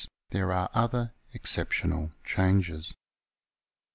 [0.31, 2.95] there are other exceptional changes.